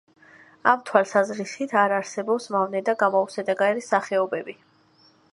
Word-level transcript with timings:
ამ 0.69 0.79
თვალსაზრისით 0.89 1.75
არ 1.81 1.93
არსებობს 1.97 2.49
მავნე 2.55 2.81
და 2.87 2.95
გამოუსადეგარი 3.03 3.85
სახეობები. 3.89 4.57